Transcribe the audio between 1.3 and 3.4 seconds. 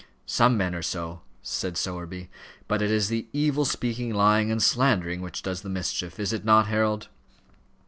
said Sowerby; "but it is the